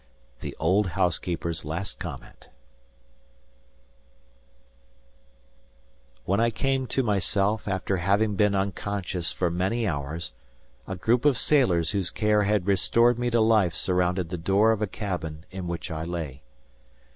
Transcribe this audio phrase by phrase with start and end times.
[0.39, 0.49] XVIII.
[0.49, 2.49] THE OLD HOUSEKEEPER'S LAST COMMENT
[6.25, 10.33] When I came to myself after having been unconscious for many hours,
[10.87, 14.81] a group of sailors whose care had restored me to life surrounded the door of
[14.81, 16.41] a cabin in which I lay.